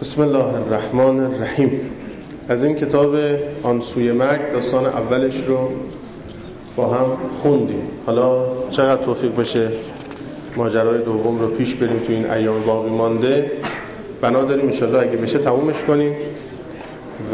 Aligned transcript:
بسم 0.00 0.22
الله 0.22 0.54
الرحمن 0.54 1.20
الرحیم. 1.20 1.80
از 2.48 2.64
این 2.64 2.76
کتاب 2.76 3.16
آنسوی 3.62 4.12
مرگ 4.12 4.52
داستان 4.52 4.86
اولش 4.86 5.44
رو 5.48 5.58
با 6.76 6.86
هم 6.86 7.06
خوندیم. 7.42 7.82
حالا 8.06 8.44
چقدر 8.70 9.02
توفیق 9.02 9.36
بشه 9.36 9.68
ماجرای 10.56 10.98
دوم 10.98 11.38
رو 11.38 11.48
پیش 11.48 11.74
بریم 11.74 11.98
تو 12.06 12.12
این 12.12 12.30
ایام 12.30 12.62
باقی 12.66 12.90
مانده. 12.90 13.50
بنا 14.20 14.44
داریم 14.44 14.66
انشالله 14.66 14.98
اگه 14.98 15.16
بشه 15.16 15.38
تمومش 15.38 15.84
کنیم. 15.84 16.12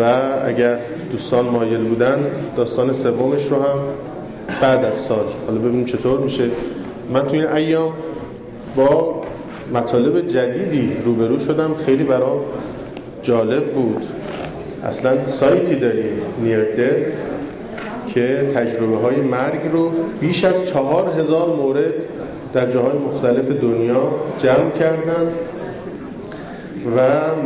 و 0.01 0.21
اگر 0.45 0.79
دوستان 1.13 1.45
مایل 1.45 1.85
بودن 1.85 2.27
داستان 2.57 2.93
سومش 2.93 3.47
رو 3.47 3.57
هم 3.57 3.79
بعد 4.61 4.85
از 4.85 4.97
سال. 4.97 5.25
حالا 5.47 5.59
ببینیم 5.59 5.85
چطور 5.85 6.21
میشه. 6.21 6.51
من 7.13 7.27
تو 7.27 7.35
این 7.35 7.47
ایام 7.47 7.93
با 8.77 9.24
مطالب 9.73 10.29
جدیدی 10.29 10.97
روبرو 11.05 11.39
شدم. 11.39 11.75
خیلی 11.87 12.05
برام 12.05 12.41
جالب 13.23 13.65
بود. 13.65 14.07
اصلا 14.85 15.27
سایتی 15.27 15.77
داریم 15.77 16.13
نیردف 16.43 17.07
که 18.15 18.49
تجربه 18.55 18.97
های 18.97 19.17
مرگ 19.17 19.61
رو 19.73 19.91
بیش 20.21 20.45
از 20.45 20.65
چهار 20.65 21.21
هزار 21.21 21.57
مورد 21.57 21.95
در 22.53 22.71
جاهای 22.71 22.99
مختلف 22.99 23.51
دنیا 23.51 24.13
جمع 24.39 24.71
کردن 24.71 25.29
و 26.97 27.01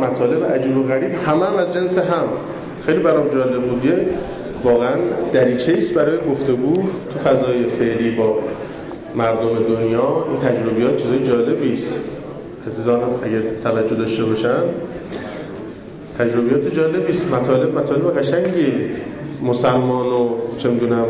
مطالب 0.05 0.45
عجیب 0.45 0.77
و 0.77 0.83
غریب 0.83 1.11
همه 1.25 1.45
هم 1.45 1.55
از 1.55 1.73
جنس 1.73 1.97
هم. 1.97 2.27
خیلی 2.85 2.99
برام 2.99 3.27
جالب 3.27 3.61
بود. 3.61 3.85
یه 3.85 3.93
واقعا 4.63 4.95
دریچه 5.33 5.75
است 5.77 5.93
برای 5.93 6.17
گفتگو 6.31 6.73
تو 7.13 7.19
فضای 7.19 7.63
فعلی 7.63 8.11
با 8.11 8.37
مردم 9.15 9.75
دنیا. 9.75 10.25
این 10.29 10.39
تجربیات 10.49 10.97
چیزای 10.97 11.23
جالبی 11.23 11.73
است. 11.73 11.99
عزیزانم 12.67 13.09
اگر 13.23 13.41
توجه 13.63 13.95
داشته 13.95 14.23
باشن 14.23 14.63
تجربیات 16.19 16.73
جالبی 16.73 17.11
است 17.11 17.33
مطالب 17.33 17.79
مطالب 17.79 18.19
قشنگی. 18.19 18.73
مسلمان 19.43 20.05
و 20.05 20.29
چه 20.57 20.69
می‌دونم 20.69 21.05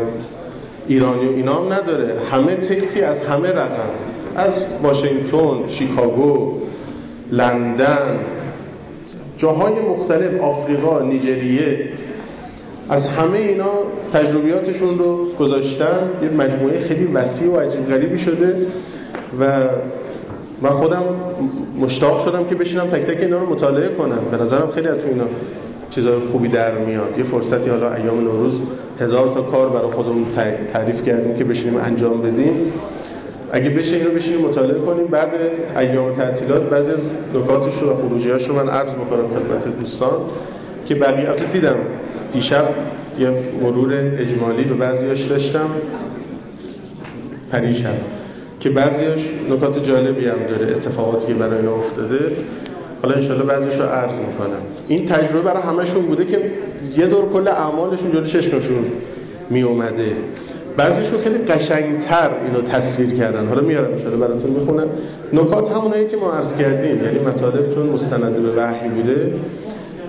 ایرانی 0.88 1.26
و 1.26 1.30
اینا 1.30 1.54
هم 1.54 1.72
نداره. 1.72 2.14
همه 2.32 2.56
طیفی 2.56 3.00
از 3.00 3.22
همه 3.22 3.48
رقم. 3.48 3.90
از 4.36 4.52
واشنگتن 4.82 5.66
شیکاگو 5.66 6.54
لندن 7.32 8.18
جاهای 9.36 9.74
مختلف 9.74 10.40
آفریقا 10.40 11.02
نیجریه 11.02 11.88
از 12.88 13.06
همه 13.06 13.38
اینا 13.38 13.72
تجربیاتشون 14.12 14.98
رو 14.98 15.32
گذاشتن. 15.32 16.10
یه 16.22 16.28
مجموعه 16.28 16.80
خیلی 16.80 17.04
وسیع 17.04 17.50
و 17.50 17.56
عجیب 17.56 17.88
غریبی 17.88 18.18
شده 18.18 18.66
و 19.40 19.58
من 20.62 20.70
خودم 20.70 21.02
مشتاق 21.80 22.24
شدم 22.24 22.44
که 22.44 22.54
بشینم 22.54 22.86
تک 22.86 23.02
تک 23.02 23.22
اینا 23.22 23.38
رو 23.38 23.50
مطالعه 23.50 23.88
کنم. 23.88 24.18
به 24.30 24.36
نظرم 24.36 24.70
خیلی 24.70 24.88
از 24.88 24.98
تو 24.98 25.08
اینا 25.08 25.24
چیزای 25.90 26.20
خوبی 26.20 26.48
در 26.48 26.78
میاد. 26.78 27.18
یه 27.18 27.24
فرصتی 27.24 27.70
حالا 27.70 27.94
ایام 27.94 28.20
نوروز 28.20 28.60
هزار 29.00 29.28
تا 29.28 29.42
کار 29.42 29.68
برای 29.68 29.90
خودمون 29.90 30.26
تعریف 30.72 31.02
کردیم 31.02 31.34
که 31.34 31.44
بشینیم 31.44 31.80
انجام 31.80 32.22
بدیم. 32.22 32.72
اگه 33.52 33.70
بشه 33.70 33.96
اینو 33.96 34.10
بشینیم 34.10 34.40
مطالعه 34.40 34.78
کنیم. 34.78 35.06
بعد 35.06 35.28
ایام 35.76 36.12
تعطیلات 36.12 36.62
بعضی 36.62 36.90
از 36.90 36.98
نکاتش 37.34 37.78
رو 37.78 37.90
و 37.90 37.96
خروجیاش 37.96 38.48
رو 38.48 38.54
من 38.54 38.68
عرض 38.68 38.92
بکنم 38.92 39.28
خدمت 39.28 39.78
دوستان 39.78 40.12
که 40.86 40.94
بقیه 40.94 41.34
دیدم 41.52 41.76
دیشب 42.32 42.68
یه 43.18 43.30
مرور 43.62 43.92
اجمالی 44.18 44.64
به 44.64 44.74
بعضیاش 44.74 45.22
داشتم. 45.22 45.70
پریشب. 47.52 48.19
که 48.60 48.70
بعضیاش 48.70 49.20
نکات 49.50 49.82
جالبی 49.82 50.26
هم 50.26 50.38
داره 50.48 50.72
اتفاقاتی 50.72 51.26
که 51.26 51.34
برای 51.34 51.66
افتاده. 51.66 52.18
حالا 53.02 53.14
انشالله 53.14 53.44
بعضیش 53.44 53.74
رو 53.74 53.82
عرض 53.82 54.14
می‌کنم. 54.14 54.62
این 54.88 55.06
تجربه 55.06 55.40
برای 55.40 55.62
همشون 55.62 56.02
بوده 56.02 56.24
که 56.24 56.52
یه 56.96 57.06
دور 57.06 57.32
کل 57.32 57.48
اعمالشون 57.48 58.12
جلوی 58.12 58.28
چشمشون 58.28 58.84
می 59.50 59.62
اومده 59.62 60.12
بعضیشون 60.76 61.20
خیلی 61.20 61.38
قشنگتر 61.38 62.30
اینو 62.46 62.62
تصویر 62.62 63.10
کردن. 63.14 63.46
حالا 63.46 63.62
میارم 63.62 63.92
انشالله 63.92 64.16
براتون 64.16 64.50
می‌خونم. 64.50 64.86
نکات 65.32 65.72
همونایی 65.72 66.06
که 66.06 66.16
ما 66.16 66.32
عرض 66.32 66.54
کردیم 66.54 67.04
یعنی 67.04 67.18
مطالب 67.18 67.74
چون 67.74 67.86
مستند 67.86 68.42
به 68.42 68.62
وحی 68.62 68.88
بوده. 68.88 69.32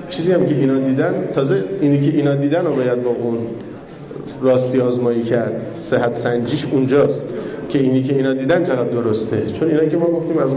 چیزی 0.09 0.31
هم 0.31 0.45
که 0.45 0.55
اینا 0.55 0.79
دیدن 0.79 1.13
تازه 1.35 1.63
اینی 1.81 2.11
که 2.11 2.17
اینا 2.17 2.35
دیدن 2.35 2.65
رو 2.65 2.73
باید 2.73 3.03
با 3.03 3.09
اون 3.09 3.37
راستی 4.41 4.81
آزمایی 4.81 5.23
کرد. 5.23 5.61
صحت 5.79 6.13
سنجیش 6.13 6.65
اونجاست. 6.71 7.25
که 7.71 7.79
اینی 7.79 8.03
که 8.03 8.15
اینا 8.15 8.33
دیدن 8.33 8.63
چقدر 8.63 8.83
درسته. 8.83 9.43
چون 9.53 9.67
اینا 9.67 9.85
که 9.85 9.97
ما 9.97 10.05
گفتیم 10.05 10.37
از 10.37 10.49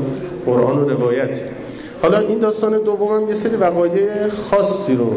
قرآن 0.47 0.79
و 0.79 0.89
روایت. 0.89 1.41
حالا 2.03 2.19
این 2.19 2.39
داستان 2.39 2.73
دوم 2.85 3.23
هم 3.23 3.29
یه 3.29 3.35
سری 3.35 3.57
وقایع 3.57 4.29
خاصی 4.29 4.95
رو 4.95 5.11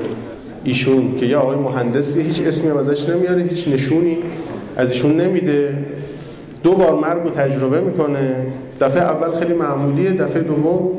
ایشون 0.63 1.15
که 1.19 1.25
یه 1.25 1.37
آقای 1.37 1.57
مهندسی 1.57 2.21
هیچ 2.21 2.41
اسمی 2.47 2.69
هم 2.69 2.77
ازش 2.77 3.09
نمیاره 3.09 3.41
هیچ 3.41 3.67
نشونی 3.67 4.17
از 4.75 4.91
ایشون 4.91 5.21
نمیده. 5.21 5.77
دو 6.63 6.73
بار 6.73 6.95
مرگ 6.95 7.23
رو 7.23 7.29
تجربه 7.29 7.81
می‌کنه. 7.81 8.47
دفعه 8.81 9.01
اول 9.01 9.39
خیلی 9.39 9.53
معمولیه 9.53 10.11
دفعه 10.13 10.41
دوم 10.41 10.89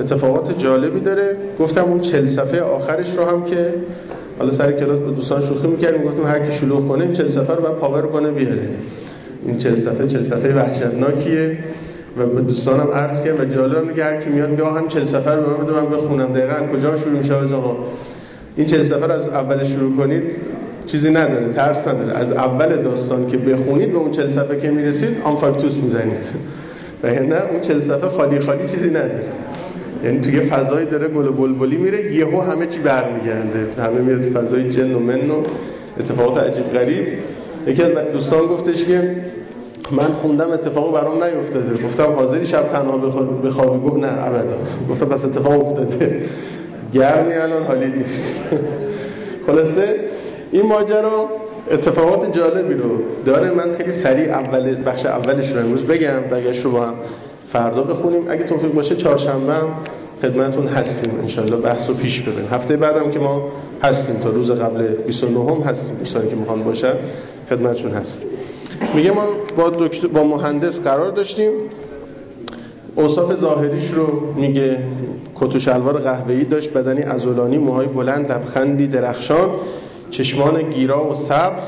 اتفاقات 0.00 0.58
جالبی 0.58 1.00
داره. 1.00 1.36
گفتم 1.60 1.84
اون 1.84 2.00
چل 2.00 2.26
صفحه 2.26 2.60
آخرش 2.60 3.16
رو 3.16 3.24
هم 3.24 3.44
که 3.44 3.74
حالا 4.38 4.50
سر 4.50 4.72
کلاس 4.72 5.00
با 5.00 5.10
دوستان 5.10 5.40
شوخی 5.40 5.66
می‌کردیم 5.66 6.02
گفتیم 6.02 6.26
هر 6.26 6.46
کی 6.46 6.52
شلوغ 6.52 6.88
کنه 6.88 7.12
چل 7.12 7.28
صفحه 7.28 7.54
رو 7.56 7.62
بعد 7.62 7.74
پاور 7.74 8.02
کنه 8.02 8.30
بیاره. 8.30 8.68
این 9.46 9.58
چل 9.58 9.76
صفحه 9.76 10.06
چل 10.06 10.22
صفحه 10.22 10.54
وحشتناکیه 10.54 11.58
و 12.18 12.26
به 12.26 12.40
دوستانم 12.40 12.90
عرض 12.94 13.22
کردم 13.22 13.40
و 13.40 13.44
جالب 13.44 13.84
میگه 13.84 14.04
هر 14.04 14.20
کی 14.20 14.30
میاد 14.30 14.50
میگه 14.50 14.64
هم 14.64 14.88
چل 14.88 15.04
صفحه 15.04 15.34
رو 15.34 15.50
من 15.50 15.64
بده 15.64 15.80
من 15.80 15.90
بخونم. 15.90 16.32
دقیقاً 16.32 16.76
کجا 16.76 16.96
شروع 16.96 17.18
میشه 17.18 17.34
آقا 17.34 17.76
این 18.56 18.66
چل 18.66 18.84
صفحه 18.84 19.06
رو 19.06 19.12
از 19.12 19.26
اول 19.26 19.64
شروع 19.64 19.96
کنید 19.96 20.36
چیزی 20.86 21.10
نداره 21.10 21.48
ترس 21.48 21.88
نداره. 21.88 22.18
از 22.18 22.32
اول 22.32 22.76
داستان 22.76 23.26
که 23.26 23.36
بخونید 23.36 23.92
به 23.92 23.98
اون 23.98 24.10
چل 24.10 24.28
صفحه 24.28 24.60
که 24.60 24.70
می‌رسید 24.70 25.08
آنفاکتوس 25.24 25.76
می‌زنید. 25.76 26.28
و 27.02 27.06
نه 27.06 27.42
اون 27.50 27.60
چل 27.60 27.78
صفحه 27.78 28.08
خالی 28.08 28.38
خالی 28.38 28.68
چیزی 28.68 28.88
نداره. 28.88 29.22
یعنی 30.04 30.20
توی 30.20 30.40
فضایی 30.40 30.86
داره 30.86 31.08
گل 31.08 31.28
بلبلی 31.28 31.76
میره 31.76 32.14
یهو 32.14 32.40
همه 32.40 32.66
چی 32.66 32.78
برمیگرده. 32.78 33.82
همه 33.82 34.00
میاد 34.00 34.22
فضای 34.22 34.70
جن 34.70 34.94
و 34.94 34.98
من 34.98 35.30
و 35.30 35.42
اتفاقات 36.00 36.44
عجیب 36.44 36.72
غریب. 36.72 37.06
یکی 37.66 37.82
از 37.82 37.92
دوستان 38.12 38.40
گفتش 38.40 38.84
که 38.84 39.16
من 39.90 40.12
خوندم 40.12 40.50
اتفاق 40.50 40.94
برام 40.94 41.24
نیفتاده. 41.24 41.84
گفتم 41.86 42.12
حاضری 42.12 42.44
شب 42.46 42.68
تنها 42.68 42.96
بخوابی؟ 43.44 43.88
گفت 43.88 43.96
نه 43.96 44.26
ابدا. 44.26 44.56
گفتم 44.90 45.06
پس 45.06 45.24
اتفاق 45.24 45.66
افتاده. 45.66 46.22
گرمی 46.92 47.34
الان 47.34 47.62
حالی 47.62 47.86
نیست. 47.86 48.40
خلاصه 49.46 49.94
این 50.52 50.66
ماجرا 50.66 51.28
اتفاقات 51.70 52.32
جالبی 52.32 52.74
رو 52.74 52.90
داره. 53.24 53.50
من 53.50 53.72
خیلی 53.76 53.92
سریع 53.92 54.32
اول 54.32 54.76
بخش 54.86 55.06
اولش 55.06 55.52
رو 55.52 55.60
امروز 55.60 55.84
بگم 55.84 56.20
بگش 56.30 56.64
رو 56.64 56.70
با 56.70 56.80
هم 56.80 56.94
فردا 57.48 57.82
بخونیم. 57.82 58.30
اگه 58.30 58.44
توفیق 58.44 58.72
باشه 58.72 58.96
چهارشنبه 58.96 59.52
هم 59.52 59.68
خدمتون 60.22 60.66
هستیم 60.66 61.12
انشالله 61.22 61.56
بحث 61.56 61.88
رو 61.88 61.94
پیش 61.94 62.20
ببریم. 62.20 62.48
هفته 62.52 62.76
بعدم 62.76 63.10
که 63.10 63.18
ما 63.18 63.48
هستیم 63.82 64.16
تا 64.16 64.30
روز 64.30 64.50
قبل 64.50 64.86
29 64.86 65.40
هم 65.40 65.60
هستیم. 65.60 65.96
دوستانی 65.96 66.28
که 66.28 66.36
می‌خوان 66.36 66.64
باشن. 66.64 66.94
خدمتشون 67.50 67.92
هست. 67.92 68.24
میگه 68.94 69.10
ما 69.10 69.24
با 69.56 69.70
دکتر 69.70 70.06
با 70.06 70.24
مهندس 70.24 70.80
قرار 70.80 71.10
داشتیم. 71.10 71.50
اوصاف 72.94 73.34
ظاهریش 73.34 73.90
رو 73.90 74.34
میگه 74.36 74.78
کت 75.34 75.56
و 75.56 75.58
شلوار 75.58 76.00
قهوه‌ای 76.00 76.44
داشت 76.44 76.72
بدنی 76.72 77.02
عضلانی 77.02 77.58
موهای 77.58 77.86
بلند 77.86 78.32
لبخندی 78.32 78.86
درخشان 78.86 79.50
چشمان 80.10 80.70
گیرا 80.70 81.10
و 81.10 81.14
سبز 81.14 81.62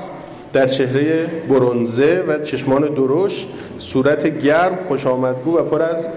در 0.53 0.67
چهره 0.69 1.27
برونزه 1.49 2.25
و 2.29 2.39
چشمان 2.39 2.95
درشت 2.95 3.49
صورت 3.79 4.41
گرم 4.41 4.79
خوش 4.89 5.07
آمدگو 5.07 5.59
و 5.59 5.63
پر 5.63 5.83
از 5.83 6.09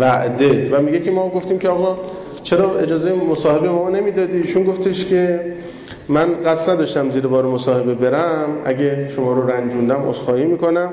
وعده. 0.00 0.70
و 0.76 0.82
میگه 0.82 1.00
که 1.00 1.10
ما 1.10 1.28
گفتیم 1.28 1.58
که 1.58 1.68
آقا 1.68 1.98
چرا 2.42 2.78
اجازه 2.78 3.12
مصاحبه 3.12 3.68
ما 3.68 3.90
نمی‌دادی؟ 3.90 4.36
ایشون 4.36 4.64
گفتش 4.64 5.04
که 5.04 5.40
من 6.10 6.34
قصد 6.46 6.70
نداشتم 6.70 7.10
زیر 7.10 7.26
بار 7.26 7.46
مصاحبه 7.46 7.94
برم 7.94 8.48
اگه 8.64 9.08
شما 9.08 9.32
رو 9.32 9.50
رنجوندم 9.50 10.08
عذرخواهی 10.08 10.44
می‌کنم. 10.44 10.88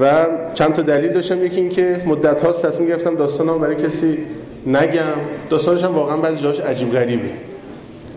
و 0.00 0.26
چند 0.54 0.72
تا 0.72 0.82
دلیل 0.82 1.12
داشتم. 1.12 1.44
یکی 1.44 1.60
این 1.60 1.68
که 1.68 2.02
مدت 2.06 2.42
هاست 2.42 2.66
تصمیم 2.66 2.88
گرفتم 2.88 3.14
داستانم 3.14 3.58
برای 3.58 3.76
کسی 3.76 4.18
نگم. 4.66 5.02
داستانش 5.50 5.84
هم 5.84 5.94
واقعا 5.94 6.16
بعضی 6.16 6.42
جاش 6.42 6.60
عجیب 6.60 6.90
غریبه. 6.92 7.30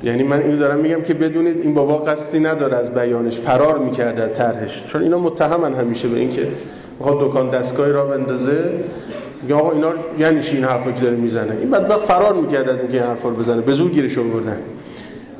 یعنی 0.04 0.24
من 0.24 0.42
اینو 0.42 0.57
دارم 0.57 0.80
میگم 0.80 1.01
که 1.01 1.13
بدونید 1.13 1.62
این 1.62 1.74
بابا 1.74 1.98
قصدی 1.98 2.39
نداره 2.39 2.77
از 2.77 2.94
بیانش 2.94 3.39
فرار 3.39 3.77
می‌کرده 3.77 4.24
از 4.24 4.33
طرحش. 4.33 4.83
چون 4.88 5.04
اینا 5.04 5.19
متهمن 5.19 5.74
همیشه 5.74 6.07
به 6.07 6.19
اینکه 6.19 6.48
می‌خواد 7.00 7.19
دکان 7.19 7.50
دستگاهی 7.50 7.92
را 7.92 8.06
بندازه. 8.06 8.63
یا 9.48 9.57
آقا 9.57 9.71
اینا 9.71 9.89
یعنی 10.19 10.42
چی 10.42 10.56
این 10.56 10.65
حرفا 10.65 10.92
که 10.92 11.01
داره 11.01 11.15
می‌زنه؟ 11.15 11.57
این 11.62 11.71
بدبخت 11.71 12.04
فرار 12.04 12.33
می‌کرد 12.33 12.69
از 12.69 12.80
اینکه 12.80 12.98
این 12.98 13.06
حرفا 13.06 13.30
رو 13.30 13.36
بزنه. 13.36 13.62
به 13.62 13.74
زور 13.74 13.92
گیرش 13.92 14.18
آوردن. 14.18 14.57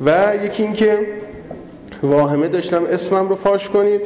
و 0.06 0.32
یکی 0.44 0.62
اینکه 0.62 0.98
واهمه 2.02 2.48
داشتم 2.48 2.84
اسمم 2.84 3.28
رو 3.28 3.34
فاش 3.34 3.70
کنید 3.70 4.00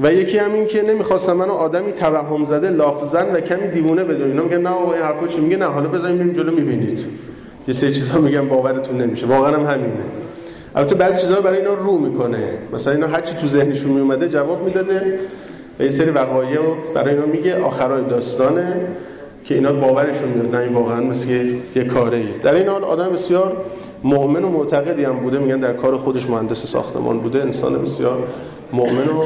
و 0.00 0.12
یکی 0.12 0.38
هم 0.38 0.54
این 0.54 0.66
که 0.66 0.82
نمی‌خواستم 0.82 1.32
منو 1.32 1.52
آدمی 1.52 1.92
توهم 1.92 2.44
زده 2.44 2.70
لافزن 2.70 3.32
و 3.34 3.40
کمی 3.40 3.68
دیوونه 3.68 4.04
بدون 4.04 4.30
اینا 4.30 4.42
میگن 4.42 4.60
نه 4.60 4.70
آقا 4.70 4.92
این 4.92 5.02
حرفا 5.02 5.26
چی؟ 5.26 5.40
میگه 5.40 5.56
نه 5.56 5.64
حالا 5.64 5.88
بزنیم 5.88 6.18
بریم 6.18 6.32
جلو 6.32 6.52
می‌بینید. 6.52 7.04
یه 7.68 7.74
سری 7.74 7.94
چیزا 7.94 8.18
میگم 8.18 8.48
باورتون 8.48 8.98
نمیشه. 8.98 9.26
واقعا 9.26 9.56
هم 9.56 9.64
همینه. 9.74 10.04
البته 10.74 10.94
بعضی 10.94 11.20
چیزا 11.20 11.40
برای 11.40 11.58
اینا 11.58 11.74
رو 11.74 11.98
می‌کنه. 11.98 12.48
مثلا 12.72 12.92
اینا 12.92 13.06
هر 13.06 13.20
چی 13.20 13.34
تو 13.34 13.46
ذهنشون 13.46 13.92
میومده 13.92 14.28
جواب 14.28 14.64
می‌داده. 14.64 15.18
یه 15.80 15.90
سری 15.90 16.10
وقایع 16.10 16.56
رو 16.56 16.76
برای 16.94 17.14
اینا 17.14 17.26
میگه. 17.26 17.56
آخرای 17.56 18.04
داستانه. 18.04 18.76
که 19.44 19.54
اینا 19.54 19.72
باورشون 19.72 20.28
میاد 20.28 20.54
نه 20.54 20.60
این 20.62 20.72
واقعا 20.72 21.00
مثل 21.00 21.30
یه 21.76 21.84
کاره 21.84 22.18
ای 22.18 22.28
در 22.42 22.54
این 22.54 22.68
حال 22.68 22.84
آدم 22.84 23.12
بسیار 23.12 23.56
مؤمن 24.04 24.44
و 24.44 24.48
معتقدی 24.48 25.04
هم 25.04 25.18
بوده 25.18 25.38
میگن 25.38 25.60
در 25.60 25.72
کار 25.72 25.96
خودش 25.96 26.30
مهندس 26.30 26.66
ساختمان 26.66 27.18
بوده. 27.18 27.42
انسان 27.42 27.82
بسیار 27.82 28.18
مؤمن 28.72 29.08
و 29.08 29.24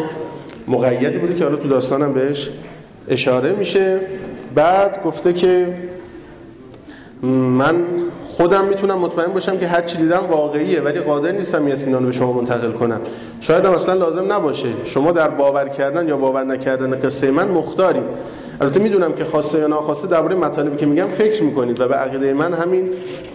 مقیدی 0.69 1.19
بوده 1.19 1.35
که 1.35 1.45
حالا 1.45 1.57
تو 1.57 1.69
داستانم 1.69 2.13
بهش 2.13 2.51
اشاره 3.09 3.53
میشه. 3.53 4.01
بعد 4.55 5.03
گفته 5.05 5.33
که 5.33 5.75
من 7.23 7.77
خودم 8.23 8.65
می‌تونم 8.65 8.99
مطمئن 8.99 9.33
باشم 9.33 9.59
که 9.59 9.67
هر 9.67 9.83
چی 9.83 9.99
دیدم 9.99 10.21
واقعیه 10.31 10.81
ولی 10.81 11.01
قادر 11.01 11.33
نیستم 11.33 11.65
این 11.65 11.73
اطمینان 11.73 12.07
به 12.07 12.13
شما 12.13 12.33
منتقل 12.33 12.73
کنم. 12.73 13.01
شاید 13.41 13.65
هم 13.65 13.73
اصلا 13.73 13.95
لازم 13.95 14.33
نباشه. 14.33 14.69
شما 14.85 15.13
در 15.13 15.29
باور 15.29 15.69
کردن 15.69 16.09
یا 16.09 16.17
باور 16.17 16.45
نکردن 16.45 17.01
قصه 17.01 17.31
من 17.31 17.49
مختاری 17.49 18.01
البته 18.61 18.81
می‌دونم 18.81 19.13
که 19.13 19.25
خواسته 19.25 19.59
یا 19.59 19.67
ناخواسته 19.67 20.09
درباره 20.09 20.37
مطالبی 20.37 20.77
که 20.77 20.87
میگم 20.87 21.07
فکر 21.07 21.43
می‌کنید 21.43 21.81
و 21.81 21.89
به 21.89 21.95
عقیده 21.95 22.35
من 22.35 22.53
همین 22.53 22.91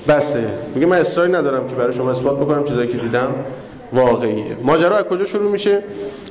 بسه. 0.07 0.45
میگه 0.75 0.87
من 0.87 0.97
اصراری 0.97 1.31
ندارم 1.31 1.67
که 1.67 1.75
برای 1.75 1.93
شما 1.93 2.11
اثبات 2.11 2.39
بکنم 2.39 2.63
چیزایی 2.63 2.87
که 2.87 2.97
دیدم 2.97 3.35
واقعیه. 3.93 4.57
ماجرا 4.63 4.97
از 4.97 5.03
کجا 5.03 5.25
شروع 5.25 5.51
میشه؟ 5.51 5.83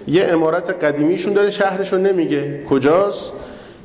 یه 0.08 0.24
امارت 0.24 0.84
قدیمیشون 0.84 1.32
داره 1.32 1.50
شهرشو 1.50 1.98
نمیگه 1.98 2.64
کجاست 2.70 3.32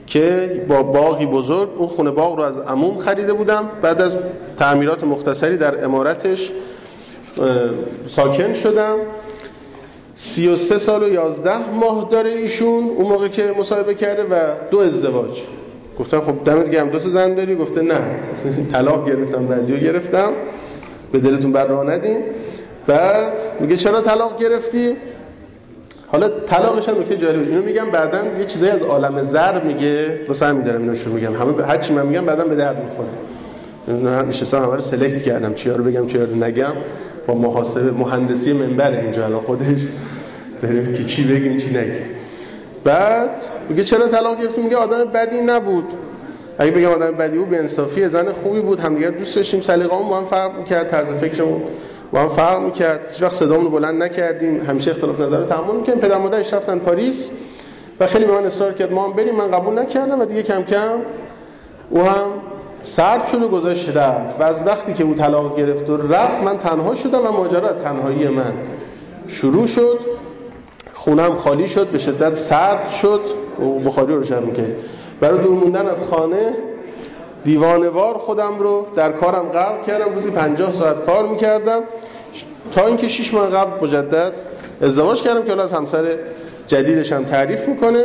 که 0.07 0.65
با 0.67 0.83
باغی 0.83 1.25
بزرگ 1.25 1.69
اون 1.77 1.87
خونه 1.87 2.11
باغ 2.11 2.37
رو 2.37 2.43
از 2.43 2.59
عموم 2.59 2.97
خریده 2.97 3.33
بودم. 3.33 3.69
بعد 3.81 4.01
از 4.01 4.17
تعمیرات 4.57 5.03
مختصری 5.03 5.57
در 5.57 5.85
امارتش 5.85 6.51
ساکن 8.07 8.53
شدم. 8.53 8.95
سی 10.19 10.47
و 10.47 10.55
سه 10.55 10.77
سال 10.77 11.03
و 11.03 11.13
یازده 11.13 11.71
ماه 11.71 12.07
داره 12.11 12.29
ایشون 12.29 12.83
اون 12.83 13.07
موقع 13.07 13.27
که 13.27 13.53
مصاحبه 13.59 13.93
کرده 13.93 14.23
و 14.23 14.51
دو 14.71 14.79
ازدواج. 14.79 15.41
گفتم 15.99 16.21
خب 16.21 16.43
دمت 16.45 16.69
گرم 16.69 16.89
دو 16.89 16.99
تا 16.99 17.09
زن 17.09 17.35
داری؟ 17.35 17.55
گفته 17.55 17.81
نه. 17.81 17.99
طلاق 18.73 19.07
گرفتم 19.07 19.47
بعدی 19.47 19.79
گرفتم. 19.79 20.31
به 21.11 21.19
دلتون 21.19 21.51
بر 21.51 21.67
راه 21.67 21.85
ندین. 21.85 22.17
بعد 22.87 23.39
میگه 23.59 23.77
چرا 23.77 24.01
طلاق 24.01 24.39
گرفتی؟ 24.39 24.95
حالا 26.07 26.29
طلاقش 26.29 26.89
هم 26.89 26.99
نکته 26.99 27.17
جالبه 27.17 27.47
اینو 27.47 27.61
میگم 27.61 27.91
بعدا 27.91 28.19
یه 28.39 28.45
چیزایی 28.45 28.71
از 28.71 28.81
عالم 28.81 29.21
زر 29.21 29.63
میگه. 29.63 30.19
واسه 30.27 30.45
همین 30.45 30.63
دارم 30.63 30.81
اینو 30.81 30.95
شروع 30.95 31.15
میگم. 31.15 31.33
همه 31.35 31.65
هر 31.65 31.77
چی 31.77 31.93
من 31.93 32.05
میگم 32.05 32.25
بعدا 32.25 32.43
به 32.43 32.55
درد 32.55 32.83
می‌خوره. 32.83 33.09
نشستم 33.87 34.57
همه 34.63 34.75
رو 34.75 34.81
سلکت 34.81 35.21
کردم 35.21 35.53
چیا 35.53 35.75
رو 35.75 35.83
بگم 35.83 36.05
چیا 36.07 36.23
رو 36.23 36.35
نگم. 36.35 36.73
با 37.27 37.33
محاسبه 37.33 37.91
مهندسی 37.91 38.53
منبر 38.53 38.91
اینجا 38.91 39.25
الان 39.25 39.41
خودش. 39.41 39.81
داریم 40.61 40.93
که 40.93 41.03
چی 41.03 41.23
بگیم 41.23 41.57
چی 41.57 41.69
نگیم. 41.69 42.05
بعد 42.83 43.41
میگه 43.69 43.83
چرا 43.83 44.07
طلاق 44.07 44.41
گرفتی؟ 44.41 44.61
میگه 44.61 44.75
آدم 44.75 45.05
بدی 45.05 45.41
نبود. 45.41 45.85
اگه 46.57 46.71
بگم 46.71 46.89
آدم 46.89 47.11
بدی 47.11 47.37
بود 47.37 47.49
به 47.49 47.57
انصافی 47.57 48.07
زن 48.07 48.31
خوبی 48.31 48.59
بود. 48.59 48.79
همدیگه 48.79 49.09
دوست 49.09 49.35
داشتیم. 49.35 49.61
سلیقه‌مون 49.61 50.09
با 50.09 50.17
هم 50.17 50.25
فرق 50.25 50.57
می‌کرد 50.57 50.87
طرز 50.87 51.11
فکرمون 51.11 51.61
با 52.11 52.19
هم 52.19 52.29
فرق 52.29 52.61
می‌کرد. 52.61 52.99
هیچ 53.11 53.21
وقت 53.21 53.33
صدامون 53.33 53.71
بلند 53.71 54.03
نکردیم. 54.03 54.61
همیشه 54.61 54.91
اختلاف 54.91 55.19
نظر 55.19 55.37
رو 55.37 55.43
تحمل 55.43 55.75
می‌کنیم 55.75 55.97
پدر 55.97 56.17
مادرش 56.17 56.53
رفتن 56.53 56.79
پاریس 56.79 57.31
و 57.99 58.07
خیلی 58.07 58.25
به 58.25 58.31
من 58.31 58.45
اصرار 58.45 58.73
کرد. 58.73 58.91
ما 58.91 59.05
هم 59.05 59.13
بریم. 59.13 59.35
من 59.35 59.51
قبول 59.51 59.79
نکردم 59.79 60.21
و 60.21 60.25
دیگه 60.25 60.43
کم 60.43 60.63
کم 60.63 60.99
او 61.89 62.01
هم 62.01 62.25
سرد 62.87 63.27
شد 63.27 63.41
و 63.41 63.47
گذاشت 63.47 63.89
رفت. 63.89 64.39
و 64.39 64.43
از 64.43 64.67
وقتی 64.67 64.93
که 64.93 65.03
او 65.03 65.13
طلاق 65.13 65.57
گرفت 65.57 65.89
و 65.89 65.97
رفت 65.97 66.43
من 66.43 66.57
تنها 66.57 66.95
شدم 66.95 67.27
و 67.27 67.31
ماجرا 67.31 67.73
تنهایی 67.73 68.27
من 68.27 68.53
شروع 69.27 69.65
شد. 69.65 69.99
خونم 70.93 71.35
خالی 71.35 71.67
شد 71.67 71.87
به 71.87 71.99
شدت 71.99 72.33
سرد 72.33 72.89
شد. 72.89 73.21
بخاری 73.85 74.07
رو 74.07 74.17
روشن 74.17 74.43
می‌کرد 74.43 74.75
برای 75.19 75.39
دور 75.39 75.53
موندن 75.53 75.87
از 75.87 76.03
خانه 76.03 76.55
دیوانوار 77.43 78.13
خودم 78.13 78.59
رو 78.59 78.87
در 78.95 79.11
کارم 79.11 79.49
غرق 79.49 79.83
کردم. 79.83 80.13
روزی 80.13 80.29
50 80.29 80.73
ساعت 80.73 81.05
کار 81.05 81.27
می‌کردم. 81.27 81.81
تا 82.75 82.87
اینکه 82.87 83.07
6 83.07 83.33
ماه 83.33 83.49
قبل 83.49 83.83
مجدد 83.83 84.33
ازدواج 84.81 85.21
کردم 85.21 85.43
که 85.43 85.49
حالا 85.49 85.63
از 85.63 85.73
همسر 85.73 86.17
جدیدش 86.67 87.11
هم 87.11 87.23
تعریف 87.23 87.67
می‌کنه. 87.67 88.03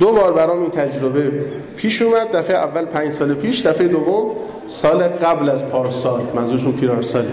دو 0.00 0.12
بار 0.12 0.32
برام 0.32 0.60
این 0.60 0.70
تجربه 0.70 1.32
پیش 1.76 2.02
اومد. 2.02 2.36
دفعه 2.36 2.56
اول 2.56 2.84
پنج 2.84 3.10
سال 3.12 3.34
پیش 3.34 3.66
دفعه 3.66 3.88
دوم 3.88 4.30
سال 4.66 5.02
قبل 5.02 5.48
از 5.48 5.66
پارسال. 5.66 6.20
منظورشون 6.34 6.72
پیرار 6.72 7.02
ساله. 7.02 7.30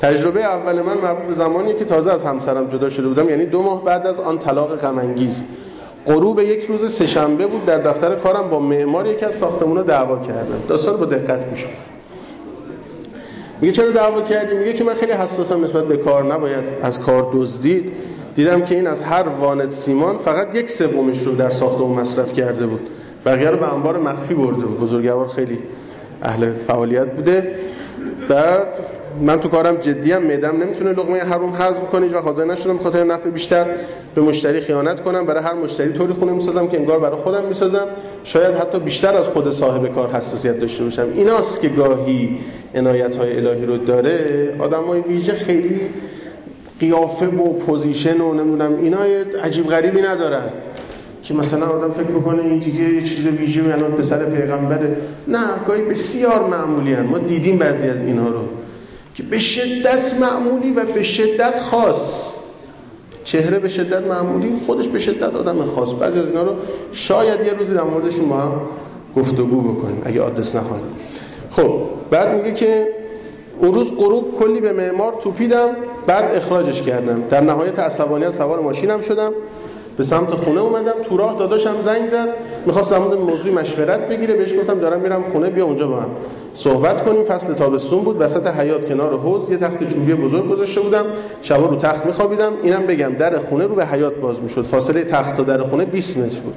تجربه 0.00 0.44
اول 0.44 0.82
من 0.82 0.96
مربوط 0.96 1.26
به 1.26 1.34
زمانی 1.34 1.74
که 1.74 1.84
تازه 1.84 2.12
از 2.12 2.24
همسرم 2.24 2.68
جدا 2.68 2.90
شده 2.90 3.08
بودم. 3.08 3.28
یعنی 3.28 3.46
دو 3.46 3.62
ماه 3.62 3.84
بعد 3.84 4.06
از 4.06 4.20
آن 4.20 4.38
طلاق 4.38 4.76
غم 4.76 4.98
انگیز 4.98 5.44
غروب 6.06 6.40
یک 6.40 6.64
روز 6.64 6.92
سهشنبه 6.92 7.46
بود. 7.46 7.64
در 7.64 7.78
دفتر 7.78 8.14
کارم 8.14 8.50
با 8.50 8.58
معمار 8.58 9.06
یکی 9.06 9.24
از 9.24 9.34
ساختمونا 9.34 9.82
دعوا 9.82 10.18
کردم. 10.18 10.62
داستان 10.68 10.96
با 10.96 11.04
دقت 11.04 11.48
گوش 11.48 11.64
بدید 11.64 11.94
میگه 13.60 13.72
چرا 13.72 13.90
دعوا 13.90 14.20
کردی؟ 14.20 14.56
میگه 14.56 14.72
که 14.72 14.84
من 14.84 14.94
خیلی 14.94 15.12
حساسم 15.12 15.60
نسبت 15.60 15.84
به 15.84 15.96
کار 15.96 16.24
نباید 16.24 16.64
از 16.82 17.00
کار 17.00 17.30
دزدید. 17.32 17.92
دیدم 18.34 18.60
که 18.60 18.74
این 18.74 18.86
از 18.86 19.02
هر 19.02 19.28
وانت 19.40 19.70
سیمان 19.70 20.18
فقط 20.18 20.54
یک 20.54 20.70
سومش 20.70 21.22
رو 21.22 21.34
در 21.34 21.50
ساختمون 21.50 22.00
مصرف 22.00 22.32
کرده 22.32 22.66
بود. 22.66 22.88
بقیه 23.26 23.50
رو 23.50 23.56
به 23.56 23.74
انبار 23.74 23.98
مخفی 23.98 24.34
برده 24.34 24.64
بود. 24.64 24.80
بزرگوار 24.80 25.28
خیلی 25.28 25.58
اهل 26.22 26.52
فعالیت 26.52 27.12
بوده. 27.12 27.54
بعد 28.28 28.78
من 29.20 29.40
تو 29.40 29.48
کارم 29.48 29.76
جدی 29.76 30.12
هم 30.12 30.22
میدم 30.22 30.56
نمی‌تونه 30.56 30.90
لقمه 30.90 31.18
حروم 31.18 31.54
هضم 31.58 31.86
کنه 31.86 32.06
و 32.06 32.18
حاضر 32.18 32.44
نشدم 32.44 32.78
خاطر 32.78 33.04
نفع 33.04 33.30
بیشتر 33.30 33.66
به 34.14 34.20
مشتری 34.20 34.60
خیانت 34.60 35.02
کنم. 35.02 35.26
برای 35.26 35.42
هر 35.42 35.54
مشتری 35.54 35.92
طوری 35.92 36.12
خونه 36.12 36.32
می‌سازم 36.32 36.66
که 36.66 36.78
انگار 36.78 37.00
برای 37.00 37.16
خودم 37.16 37.44
می‌سازم. 37.44 37.86
شاید 38.24 38.54
حتی 38.54 38.78
بیشتر 38.78 39.16
از 39.16 39.28
خود 39.28 39.50
صاحب 39.50 39.94
کار 39.94 40.10
حساسیت 40.10 40.58
داشته 40.58 40.84
باشم. 40.84 41.08
ایناست 41.14 41.60
که 41.60 41.68
گاهی 41.68 42.38
عنایت 42.74 43.16
های 43.16 43.36
الهی 43.36 43.66
رو 43.66 43.76
داره. 43.76 44.18
آدمای 44.58 45.00
ویژه 45.00 45.32
خیلی 45.32 45.80
قیافه 46.80 47.26
و 47.26 47.52
پوزیشن 47.52 48.20
و 48.20 48.34
نمی‌دونم 48.34 48.78
اینا 48.82 48.98
عجیب 49.42 49.66
غریبی 49.66 50.00
ندارن. 50.00 50.50
که 51.22 51.34
مثلا 51.34 51.66
آدم 51.66 51.90
فکر 51.90 52.02
بکنه 52.02 52.42
این 52.42 52.58
دیگه 52.58 52.94
یه 52.94 53.02
چیز 53.02 53.26
ویژه 53.26 53.62
الان 53.62 53.92
پسر 53.92 54.24
پیغمبره. 54.24 54.96
نه 55.28 55.40
گاهی 55.68 55.82
بسیار 55.82 56.46
معمولی 56.46 56.96
ما 56.96 57.18
دیدیم 57.18 57.58
بعضی 57.58 57.88
از 57.88 58.02
اینها 58.02 58.28
رو. 58.28 58.40
که 59.14 59.22
به 59.22 59.38
شدت 59.38 60.14
معمولی 60.20 60.72
و 60.72 60.84
به 60.84 61.02
شدت 61.02 61.58
خاص. 61.58 62.32
چهره 63.24 63.58
به 63.58 63.68
شدت 63.68 64.06
معمولی 64.06 64.56
خودش 64.66 64.88
به 64.88 64.98
شدت 64.98 65.36
آدم 65.36 65.64
خاص. 65.64 65.92
بعضی 65.92 66.18
از 66.18 66.28
اینا 66.28 66.42
رو 66.42 66.54
شاید 66.92 67.46
یه 67.46 67.52
روزی 67.52 67.74
در 67.74 67.82
موردشون 67.82 68.28
با 68.28 68.36
هم 68.36 68.60
گفتگو 69.16 69.62
بکنیم 69.62 70.02
اگه 70.04 70.22
آدرس 70.22 70.56
نخواهیم 70.56 70.86
خب 71.50 71.80
بعد 72.10 72.36
میگه 72.36 72.52
که 72.52 72.88
اون 73.58 73.74
روز 73.74 73.94
غروب 73.94 74.38
کلی 74.38 74.60
به 74.60 74.72
معمار 74.72 75.12
توپیدم. 75.12 75.68
بعد 76.06 76.36
اخراجش 76.36 76.82
کردم. 76.82 77.22
در 77.30 77.40
نهایت 77.40 77.78
عصبانیت 77.78 78.30
سوار 78.30 78.60
ماشینم 78.60 79.00
شدم. 79.00 79.32
به 79.96 80.02
سمت 80.02 80.34
خونه 80.34 80.60
اومدم. 80.60 80.92
تو 81.02 81.16
راه 81.16 81.38
داداشم 81.38 81.80
زنگ 81.80 82.06
زد. 82.06 82.28
می‌خواست 82.66 82.90
در 82.90 82.98
موضوع 82.98 83.52
مشورت 83.54 84.08
بگیره. 84.08 84.34
بهش 84.34 84.54
گفتم 84.54 84.78
دارم 84.78 85.00
میرم 85.00 85.24
خونه 85.24 85.50
بیا 85.50 85.64
اونجا 85.64 85.88
با 85.88 85.96
هم 85.96 86.10
صحبت 86.54 87.04
کنیم. 87.04 87.24
فصل 87.24 87.52
تابستون 87.52 88.04
بود. 88.04 88.20
وسط 88.20 88.46
حیات 88.46 88.88
کنار 88.88 89.18
حوض. 89.18 89.50
یه 89.50 89.56
تخت 89.56 89.88
چوبی 89.88 90.14
بزرگ 90.14 90.48
گذاشته 90.48 90.80
بودم. 90.80 91.04
شبا 91.42 91.66
رو 91.66 91.76
تخت 91.76 92.06
میخوابیدم. 92.06 92.52
اینم 92.62 92.86
بگم 92.86 93.14
در 93.14 93.36
خونه 93.36 93.66
رو 93.66 93.74
به 93.74 93.86
حیات 93.86 94.14
باز 94.14 94.42
می‌شد. 94.42 94.62
فاصله 94.62 95.04
تخت 95.04 95.36
تا 95.36 95.42
در 95.42 95.60
خونه 95.60 95.84
20 95.84 96.18
متر 96.18 96.40
بود. 96.40 96.54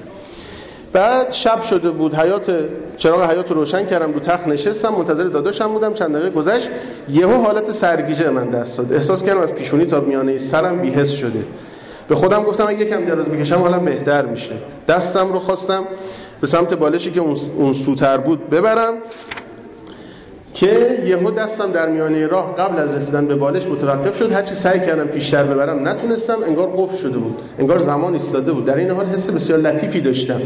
بعد 0.98 1.32
شب 1.32 1.62
شده 1.62 1.90
بود 1.90 2.16
حیات 2.16 2.52
چراغ 2.98 3.32
حیات 3.32 3.50
رو 3.50 3.56
روشن 3.56 3.86
کردم 3.86 4.14
رو 4.14 4.20
تخت 4.20 4.48
نشستم 4.48 4.90
منتظر 4.90 5.24
داداشم 5.24 5.68
بودم 5.68 5.94
چند 5.94 6.12
دقیقه 6.12 6.30
گذشت 6.30 6.70
یهو 7.10 7.44
حالت 7.44 7.72
سرگیجه 7.72 8.30
من 8.30 8.50
دست 8.50 8.78
داد 8.78 8.94
احساس 8.94 9.24
کردم 9.24 9.40
از 9.40 9.54
پیشونی 9.54 9.86
تا 9.86 10.00
میانه 10.00 10.38
سرم 10.38 10.82
بی‌حس 10.82 11.12
شده. 11.12 11.46
به 12.08 12.16
خودم 12.16 12.44
گفتم 12.44 12.68
اگه 12.68 12.86
یکم 12.86 13.06
دراز 13.06 13.26
بکشم 13.26 13.56
حالا 13.56 13.80
بهتر 13.80 14.26
میشه. 14.26 14.52
دستم 14.88 15.34
رو 15.34 15.40
خواستم 15.40 15.84
به 16.42 16.48
سمت 16.48 16.74
بالشی 16.74 17.12
که 17.12 17.22
اون 17.58 17.74
سوتر 17.74 18.18
بود 18.18 18.50
ببرم 18.50 18.94
که 20.54 21.00
یهو 21.06 21.32
دستم 21.32 21.72
در 21.72 21.90
میانه 21.90 22.28
راه 22.28 22.56
قبل 22.56 22.80
از 22.80 22.96
رسیدن 22.96 23.28
به 23.28 23.36
بالش 23.36 23.68
متوقف 23.68 24.18
شد. 24.18 24.32
هرچی 24.32 24.56
سعی 24.56 24.80
کردم 24.80 25.08
پیشتر 25.08 25.44
ببرم 25.44 25.88
نتونستم 25.88 26.38
انگار 26.48 26.68
قفل 26.78 26.98
شده 26.98 27.18
بود. 27.18 27.36
انگار 27.60 27.80
زمان 27.80 28.14
ایستاده 28.14 28.52
بود. 28.52 28.66
در 28.66 28.76
این 28.76 28.92
حال 28.92 29.06
حس 29.06 29.30
بسیار 29.30 29.60
لطیفی 29.60 30.02
داشتم. 30.02 30.42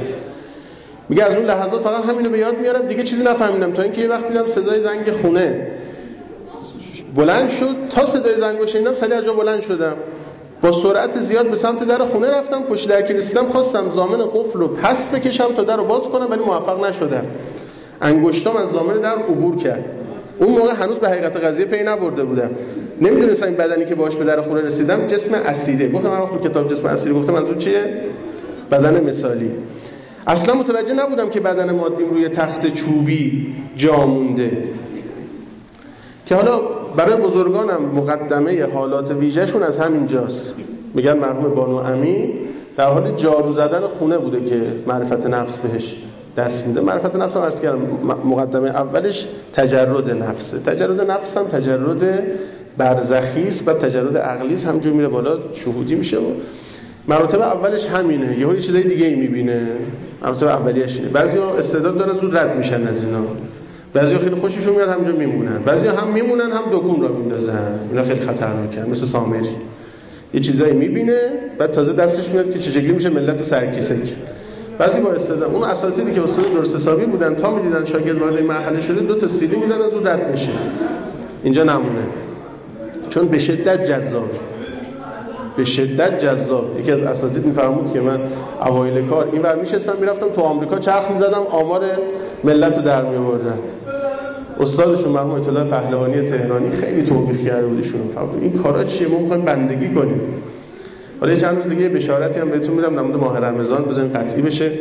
میگه 1.09 1.23
از 1.23 1.35
اون 1.35 1.45
لحظات 1.45 1.81
فقط 1.81 2.05
همینو 2.05 2.29
به 2.29 2.37
یاد 2.37 2.57
میارم 2.57 2.87
دیگه 2.87 3.03
چیزی 3.03 3.23
نفهمیدم. 3.23 3.71
تا 3.71 3.81
اینکه 3.81 4.01
یه 4.01 4.09
وقتی 4.09 4.27
دیدم 4.27 4.47
صدای 4.47 4.81
زنگ 4.81 5.11
خونه 5.11 5.67
بلند 7.15 7.49
شد 7.49 7.75
تا 7.89 8.05
صدای 8.05 8.35
زنگ 8.35 8.59
رو 8.59 8.67
شنیدم 8.67 8.95
سری 8.95 9.13
از 9.13 9.25
جا 9.25 9.33
بلند 9.33 9.61
شدم. 9.61 9.93
با 10.61 10.71
سرعت 10.71 11.19
زیاد 11.19 11.49
به 11.49 11.55
سمت 11.55 11.83
در 11.83 11.97
خونه 11.97 12.29
رفتم 12.29 12.61
پشت 12.61 12.89
در 12.89 13.01
که 13.01 13.13
رسیدم 13.13 13.47
خواستم 13.47 13.89
زامن 13.91 14.17
قفل 14.17 14.59
رو 14.59 14.67
پس 14.67 15.09
بکشم 15.09 15.53
تا 15.55 15.63
در 15.63 15.77
رو 15.77 15.85
باز 15.85 16.03
کنم 16.03 16.27
ولی 16.29 16.43
موفق 16.43 16.85
نشدم. 16.85 17.23
انگشتام 18.01 18.57
از 18.57 18.71
زامن 18.71 18.97
در 18.97 19.15
عبور 19.15 19.57
کرد. 19.57 19.85
اون 20.39 20.51
موقع 20.51 20.73
هنوز 20.73 20.97
به 20.97 21.09
حقیقت 21.09 21.37
قضیه 21.37 21.65
پی 21.65 21.83
نبرده 21.83 22.23
بودم. 22.23 22.49
نمی‌دونستم 23.01 23.45
این 23.45 23.55
بدنی 23.55 23.85
که 23.85 23.95
باش 23.95 24.15
به 24.15 24.23
در 24.23 24.41
خونه 24.41 24.61
رسیدم 24.61 25.07
جسم 25.07 25.33
اسیره. 25.33 25.89
گفتم 25.89 26.09
من 26.09 26.27
تو 26.27 26.49
کتاب 26.49 26.73
جسم 26.73 26.87
اسیره 26.87 27.15
گفتم 27.15 27.33
منظور 27.33 27.57
چیه؟ 27.57 28.03
بدن 28.71 29.03
مثالی. 29.03 29.51
اصلا 30.27 30.53
متوجه 30.53 30.93
نبودم 30.93 31.29
که 31.29 31.39
بدن 31.39 31.71
مادیم 31.75 32.09
روی 32.09 32.29
تخت 32.29 32.73
چوبی 32.73 33.55
جا 33.75 34.05
مونده. 34.05 34.63
که 36.25 36.35
حالا 36.35 36.59
برای 36.95 37.15
بزرگانم 37.15 37.81
مقدمه 37.95 38.65
حالات 38.65 39.11
ویژهشون 39.11 39.63
از 39.63 39.79
همینجاست 39.79 40.53
میگن 40.93 41.17
مرحوم 41.17 41.55
بانو 41.55 41.75
امین 41.75 42.33
در 42.77 42.87
حال 42.87 43.11
جارو 43.15 43.53
زدن 43.53 43.79
خونه 43.79 44.17
بوده 44.17 44.49
که 44.49 44.61
معرفت 44.87 45.25
نفس 45.25 45.57
بهش 45.57 45.95
دست 46.37 46.67
میده. 46.67 46.81
معرفت 46.81 47.15
نفس 47.15 47.37
هم 47.37 47.49
کردم 47.49 47.79
مقدمه 48.25 48.69
اولش 48.69 49.27
تجرد 49.53 50.09
نفسه 50.23 50.59
تجرد 50.59 51.11
نفس 51.11 51.37
هم 51.37 51.45
تجرد 51.45 52.23
برزخی 52.77 53.47
است 53.47 53.67
و 53.67 53.73
تجرد 53.73 54.17
عقلی 54.17 54.53
است. 54.53 54.67
همجور 54.67 54.93
میره 54.93 55.07
بالا 55.07 55.37
شهودی 55.53 55.95
میشه 55.95 56.17
و 56.17 56.21
مراتب 57.07 57.41
اولش 57.41 57.85
همینه. 57.85 58.39
یهو 58.39 58.55
یه 58.55 58.61
چیزای 58.61 58.83
دیگه 58.83 59.05
ای 59.05 59.15
می‌بینه. 59.15 59.67
مراتب 60.21 60.47
اولیش 60.47 60.97
اینه. 60.97 61.09
بعضیا 61.09 61.49
استعداد 61.57 61.97
دارن 61.97 62.13
زود 62.13 62.37
رد 62.37 62.57
میشن 62.57 62.87
از 62.87 63.03
اینا. 63.03 63.19
بعضیا 63.93 64.19
خیلی 64.19 64.35
خوششون 64.35 64.75
میاد 64.75 64.89
همونجا 64.89 65.11
میمونن. 65.11 65.57
بعضیا 65.65 65.91
هم 65.91 66.07
میمونن 66.13 66.51
هم 66.51 66.63
دکون 66.71 67.01
را 67.01 67.07
میندازن. 67.07 67.79
اینا 67.89 68.03
خیلی 68.03 68.19
خطرناکه 68.19 68.81
مثل 68.91 69.05
سامری 69.05 69.49
یه 70.33 70.39
چیزایی 70.39 70.73
می‌بینه 70.73 71.19
بعد 71.57 71.71
تازه 71.71 71.93
دستش 71.93 72.29
میاد 72.29 72.51
که 72.51 72.59
چه 72.59 72.81
میشه 72.81 73.09
ملت 73.09 73.37
رو 73.37 73.43
سرکیسه 73.43 73.97
بعضی 74.77 74.99
با 74.99 75.11
استعداد 75.11 75.55
اون 75.55 75.63
اساتیدی 75.63 76.11
که 76.11 76.23
استاد 76.23 76.53
درست 76.53 76.75
حسابی 76.75 77.05
بودن 77.05 77.35
تا 77.35 77.55
می‌دیدن 77.55 77.85
شاگرد 77.85 78.17
وارد 78.17 78.35
این 78.35 78.45
مرحله 78.45 78.81
شده 78.81 78.99
دو 79.01 79.15
تا 79.15 79.27
سیلی 79.27 79.55
می‌زنن 79.55 79.89
زود 79.89 80.07
رد 80.07 80.31
میشه. 80.31 80.49
اینجا 81.43 81.63
نمونه. 81.63 82.03
چون 83.09 83.27
به 83.27 83.39
شدت 83.39 83.83
جذاب. 83.83 84.29
به 85.57 85.65
شدت 85.65 86.25
جذاب. 86.25 86.79
یکی 86.79 86.91
از 86.91 87.01
اساتید 87.01 87.45
میفرمود 87.45 87.93
که 87.93 88.01
من 88.01 88.19
اوایل 88.67 89.07
کار 89.07 89.29
این 89.31 89.41
ور 89.41 89.55
میشستم 89.55 89.93
می‌رفتم 89.99 90.29
تو 90.29 90.41
آمریکا 90.41 90.79
چرخ 90.79 91.11
می‌زدم 91.11 91.41
آمار 91.49 91.81
ملت 92.43 92.77
رو 92.77 92.83
در 92.83 93.05
میآوردن. 93.05 93.59
استادشون 94.59 95.11
مرحوم 95.11 95.31
اطلاع 95.31 95.63
پهلوانی 95.63 96.21
تهرانی 96.21 96.71
خیلی 96.71 97.03
توبیخ 97.03 97.47
کرده 97.47 97.67
بودشون 97.67 98.01
این 98.41 98.53
کارا 98.63 98.83
چیه؟ 98.83 99.07
ما 99.07 99.19
می‌خوایم 99.19 99.45
بندگی 99.45 99.89
کنیم. 99.89 100.21
حالا 101.21 101.35
چند 101.35 101.57
روز 101.57 101.67
دیگه 101.67 101.89
بشارتی 101.89 102.39
هم 102.39 102.49
بهتون 102.49 102.75
میدم 102.75 102.95
در 102.95 103.01
ماه 103.01 103.39
رمضان 103.39 103.83
بزنین 103.83 104.13
قطعی 104.13 104.41
بشه. 104.41 104.71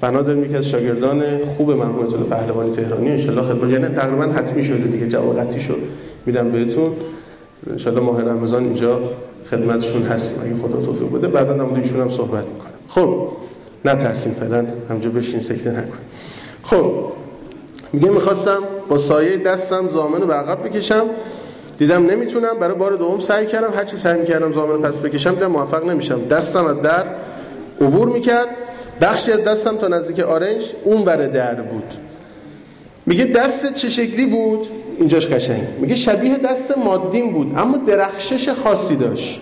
بنا 0.00 0.22
داریم 0.22 0.44
یکی 0.44 0.56
از 0.56 0.68
شاگردان 0.68 1.22
خوب 1.38 1.70
مرحوم 1.70 2.04
اطلاع 2.04 2.22
پهلوانی 2.22 2.70
تهرانی. 2.70 3.10
ان 3.10 3.18
شاء 3.18 3.30
الله 3.30 3.42
خدمت 3.42 3.70
یعنی 3.70 3.94
تقریبا 3.94 4.22
حتمی 4.22 4.64
شده 4.64 4.76
دیگه 4.76 5.08
جواب 5.08 5.40
قطعی 5.40 5.60
شد 5.60 5.78
میدم 6.26 6.50
بهتون. 6.50 6.88
ان 7.70 7.78
ماه 8.02 8.22
رمضان 8.22 8.64
اینجا 8.64 9.00
خدمتشون 9.50 10.02
هستیم. 10.02 10.42
اگه 10.42 10.68
خدا 10.68 10.82
توفیق 10.82 11.12
بده 11.12 11.28
بعدا 11.28 11.52
در 11.52 11.78
ایشون 11.78 12.00
هم 12.00 12.10
صحبت 12.10 12.44
می‌کنم 12.44 12.72
خب 12.88 13.28
نترسیم 13.84 14.32
فعلا 14.32 14.66
همجا 14.90 15.10
بشین 15.10 15.40
سکته 15.40 15.70
نکن. 15.70 15.98
خب 16.62 17.12
میگه 17.92 18.10
می‌خواستم 18.10 18.58
با 18.88 18.98
سایه 18.98 19.36
دستم 19.36 19.88
زامن 19.88 20.20
رو 20.20 20.26
به 20.26 20.34
عقب 20.34 20.68
بکشم. 20.68 21.06
دیدم 21.78 22.06
نمی‌تونم 22.06 22.58
برای 22.60 22.74
بار 22.74 22.96
دوم 22.96 23.20
سعی 23.20 23.46
کردم. 23.46 23.74
هر 23.76 23.84
چی 23.84 23.96
سعی 23.96 24.20
می‌کردم 24.20 24.52
زامن 24.52 24.82
پس 24.82 25.00
بکشم 25.00 25.30
دیدم 25.30 25.46
موفق 25.46 25.86
نمیشم. 25.86 26.28
دستم 26.28 26.64
از 26.64 26.82
در 26.82 27.04
عبور 27.80 28.08
می‌کرد. 28.08 28.48
بخشی 29.00 29.32
از 29.32 29.44
دستم 29.44 29.76
تا 29.76 29.88
نزدیک 29.88 30.20
آرنج 30.20 30.72
اون 30.84 31.04
بر 31.04 31.16
در 31.16 31.54
بود. 31.62 31.94
میگه 33.06 33.24
دست 33.24 33.74
چه 33.74 33.88
شکلی 33.88 34.26
بود؟ 34.26 34.66
اینجاش 34.98 35.26
قشنگ. 35.26 35.62
میگه 35.80 35.94
شبیه 35.94 36.38
دست 36.38 36.78
مادین 36.78 37.32
بود 37.32 37.52
اما 37.56 37.76
درخشش 37.76 38.48
خاصی 38.48 38.96
داشت. 38.96 39.40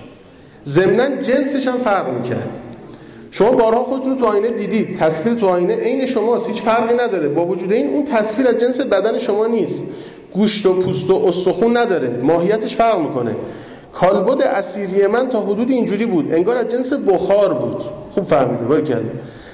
ضمنا 0.64 1.16
جنسش 1.16 1.66
هم 1.66 1.78
فرق 1.78 2.08
می‌کرد. 2.14 2.48
شما 3.30 3.52
بارها 3.52 3.82
خودتون 3.84 4.18
تو 4.18 4.26
آینه 4.26 4.50
دیدید 4.50 4.98
تصویر 4.98 5.34
تو 5.34 5.46
آینه 5.46 5.76
عین 5.76 6.06
شماست 6.06 6.48
هیچ 6.48 6.62
فرقی 6.62 6.94
نداره. 6.94 7.28
با 7.28 7.46
وجود 7.46 7.72
این 7.72 7.88
اون 7.88 8.04
تصویر 8.04 8.48
از 8.48 8.58
جنس 8.58 8.80
بدن 8.80 9.18
شما 9.18 9.46
نیست. 9.46 9.84
گوشت 10.34 10.66
و 10.66 10.72
پوست 10.72 11.10
و 11.10 11.24
استخون 11.26 11.76
نداره. 11.76 12.20
ماهیتش 12.22 12.76
فرق 12.76 13.00
می‌کنه. 13.00 13.34
کالبد 13.92 14.42
اسیری 14.42 15.06
من 15.06 15.28
تا 15.28 15.40
حدود 15.40 15.70
اینجوری 15.70 16.06
بود. 16.06 16.32
انگار 16.32 16.56
از 16.56 16.68
جنس 16.68 16.92
بخار 16.92 17.54
بود. 17.54 17.82
خوب 18.14 18.24
فهمیدید 18.24 18.68
باری 18.68 18.82
کرد 18.82 19.04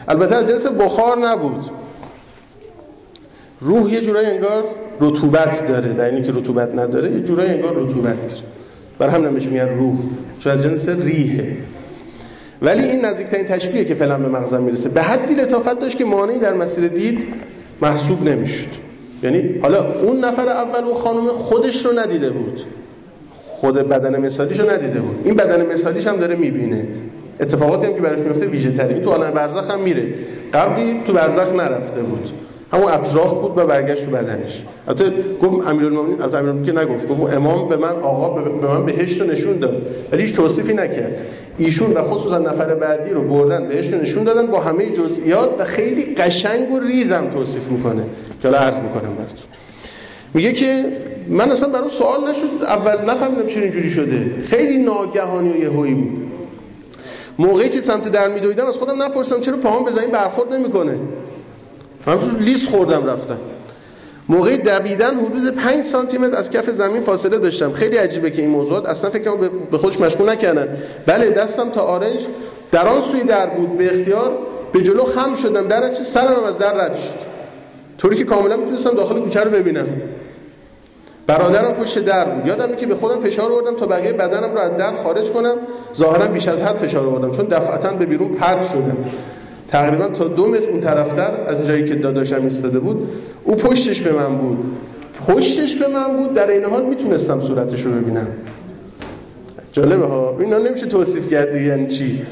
البته 0.09 0.35
از 0.35 0.49
جنس 0.49 0.67
بخار 0.67 1.19
نبود. 1.19 1.65
روح 3.61 3.93
یه 3.93 4.01
جورایی 4.01 4.27
انگار 4.27 4.65
رطوبت 5.01 5.69
داره 5.69 5.93
در 5.93 6.05
اینی 6.05 6.23
که 6.23 6.33
رطوبت 6.33 6.75
نداره 6.75 7.13
یه 7.13 7.21
جورایی 7.21 7.51
انگار 7.51 7.77
رطوبت 7.77 8.27
داره. 8.27 8.43
بر 8.99 9.09
هم 9.09 9.27
نمیشه 9.27 9.51
میگن 9.51 9.69
روح 9.69 9.97
چون 10.41 10.53
از 10.53 10.63
جنس 10.63 10.89
ریحه. 10.89 11.57
ولی 12.63 12.83
این 12.83 13.05
نزدیکترین 13.05 13.47
تشبیهه 13.47 13.85
که 13.85 13.95
فعلا 13.95 14.19
به 14.19 14.29
مغزم 14.29 14.63
می‌رسه. 14.63 14.89
به 14.89 15.03
حدی 15.03 15.35
لطافت 15.35 15.79
داشت 15.79 15.99
که 15.99 16.05
مانعی 16.05 16.39
در 16.39 16.55
مسیر 16.55 16.89
دید 16.89 17.27
محسوب 17.83 18.29
نمی‌شد. 18.29 18.69
یعنی 19.23 19.59
حالا 19.63 19.93
اون 19.93 20.25
نفر 20.25 20.49
اول 20.49 20.85
اون 20.85 20.95
خانم 20.95 21.27
خودش 21.27 21.87
رو 21.87 21.99
ندیده 21.99 22.31
بود. 22.31 22.61
خود 23.47 23.75
بدن 23.75 24.21
مثالیش 24.21 24.61
رو 24.61 24.71
ندیده 24.71 25.01
بود. 25.01 25.21
این 25.25 25.35
بدن 25.35 25.67
مثالیش 25.67 26.07
هم 26.07 26.17
داره 26.17 26.37
می‌بینه. 26.37 26.85
اتفاقاتی 27.41 27.87
هم 27.87 27.95
که 27.95 28.01
براش 28.01 28.19
میفته 28.19 28.47
ویژه 28.47 28.73
تری. 28.73 28.95
تو 29.01 29.11
عالم 29.11 29.31
برزخ 29.31 29.71
هم 29.71 29.81
میره. 29.81 30.05
قبلی 30.55 31.01
تو 31.07 31.13
برزخ 31.13 31.55
نرفته 31.55 32.01
بود. 32.03 32.29
همون 32.73 32.93
اطراف 32.93 33.35
بود 33.35 33.59
و 33.59 33.67
برگشت 33.67 34.05
تو 34.05 34.11
بدنش. 34.11 34.63
البته 34.89 35.13
گفت 35.43 35.69
امیرالمومنین 35.69 36.21
البته 36.21 36.39
امیرالمومنین 36.39 36.75
که 36.75 36.81
نگفت 36.81 37.09
گفت 37.09 37.35
امام 37.35 37.69
به 37.69 37.77
من 37.77 37.97
آقا 37.97 38.29
به 38.29 38.69
من 38.69 38.87
بهشت 38.87 39.23
نشون 39.23 39.59
داد. 39.59 39.83
ولی 40.13 40.23
هیچ 40.23 40.35
توصیفی 40.35 40.75
نکرد. 40.75 41.17
ایشون 41.59 41.93
و 41.93 42.03
خصوصا 42.03 42.39
نفر 42.39 42.75
بعدی 42.75 43.11
رو 43.11 43.23
بردن 43.23 43.69
بهشت 43.69 43.95
نشون 43.95 44.25
دادن 44.25 44.47
با 44.47 44.61
همه 44.61 44.91
جزئیات 44.91 45.61
و 45.61 45.65
خیلی 45.65 46.15
قشنگ 46.15 46.73
و 46.73 46.81
ریزم 46.81 47.31
توصیف 47.35 47.69
می‌کنه. 47.69 48.03
که 48.43 48.49
الان 48.49 48.63
عرض 48.63 48.77
می‌کنم 48.77 49.15
براتون. 49.15 49.39
میگه 50.35 50.53
که 50.53 50.85
من 51.29 51.51
اصلا 51.51 51.69
برام 51.69 51.89
سوال 51.89 52.21
نشد. 52.31 52.65
اول 52.65 53.11
نفهمیدم 53.11 53.47
چرا 53.47 53.63
اینجوری 53.63 53.91
شده. 53.91 54.31
خیلی 54.43 54.79
ناگهانی 54.79 55.53
و 55.53 55.57
یهویی 55.57 55.95
بود. 55.95 56.27
موقعی 57.39 57.69
که 57.69 57.81
سمت 57.83 58.09
در 58.09 58.29
میدویدم 58.29 58.67
از 58.67 58.77
خودم 58.77 59.03
نپرسم 59.03 59.41
چرا 59.41 59.57
پاهم 59.57 59.85
بزنین 59.85 60.11
برخورد 60.11 60.55
نمی‌کنه. 60.55 60.99
همونجور 62.07 62.41
لیس 62.41 62.69
خوردم 62.69 63.07
رفتم. 63.07 63.39
موقع 64.29 64.57
دویدن 64.57 65.15
حدود 65.15 65.55
5 65.55 65.85
سانتی 65.85 66.19
متر 66.19 66.37
از 66.37 66.51
کف 66.51 66.71
زمین 66.71 67.01
فاصله 67.01 67.39
داشتم. 67.39 67.73
خیلی 67.73 67.97
عجیبه 67.97 68.31
که 68.31 68.43
این 68.43 68.51
موضوعات 68.51 68.87
اصلا 68.87 69.11
فکر 69.11 69.31
کنم 69.31 69.51
به 69.71 69.79
خودش 69.79 70.01
مشغول 70.01 70.29
نکردن. 70.29 70.77
بله 71.07 71.31
دستم 71.31 71.71
تا 71.71 71.81
آرنج 71.81 72.27
در 72.73 72.87
آن 72.87 73.03
سوی 73.03 73.23
در 73.23 73.47
بود 73.47 73.79
به 73.79 73.99
اختیار. 73.99 74.39
به 74.73 74.83
جلو 74.83 75.05
خم 75.05 75.35
شدم. 75.35 75.69
در 75.69 75.95
چه 75.95 76.03
سرم 76.03 76.45
از 76.49 76.59
در 76.59 76.75
رد 76.75 76.97
شد. 76.97 77.15
طوری 77.99 78.17
که 78.17 78.25
کاملا 78.25 78.57
می‌تونستم 78.57 78.91
داخل 78.91 79.21
کوچه 79.21 79.41
رو 79.41 79.51
ببینم. 79.51 79.87
برادرم 81.27 81.73
پشت 81.73 81.99
در 81.99 82.25
بود. 82.25 82.47
یادم 82.47 82.75
که 82.75 82.87
به 82.87 82.95
خودم 82.95 83.21
فشار 83.21 83.53
آوردم 83.53 83.77
تا 83.77 83.87
بقیه 83.87 84.13
بدنم 84.13 84.53
رو 84.53 84.59
از 84.59 84.77
در 84.77 84.93
خارج 84.93 85.31
کنم. 85.31 85.55
ظاهرا 85.97 86.27
بیش 86.27 86.49
از 86.49 86.63
حد 86.63 86.75
فشار 86.75 87.07
آوردم 87.07 87.31
چون 87.31 87.47
دفعتا 87.47 87.93
به 87.93 88.07
بیرون 88.07 88.35
پرت 88.35 88.67
شدم. 88.67 88.97
تقریبا 89.69 90.09
تا 90.09 90.29
دو 90.29 90.47
متر 90.47 90.71
اون 90.71 90.81
طرفتر 90.81 91.31
از 91.47 91.67
جایی 91.67 91.85
که 91.85 91.95
داداشم 91.95 92.43
ایستاده 92.43 92.79
بود 92.79 93.09
او 93.45 93.55
پشتش 93.55 94.01
به 94.01 94.13
من 94.13 94.39
بود. 94.39 94.59
پشتش 95.29 95.77
به 95.77 95.89
من 95.89 96.17
بود 96.17 96.35
در 96.35 96.51
این 96.51 96.65
حال 96.65 96.85
می‌تونستم 96.87 97.41
صورتش 97.41 97.83
رو 97.83 97.91
ببینم. 97.91 98.27
جالبه 99.73 100.07
ها؟ 100.07 100.37
اینا 100.41 100.59
نمیشه 100.59 100.87
توصیف 100.87 101.31
کرد 101.31 101.57
یعنی 101.57 101.87
چی؟ 101.87 102.23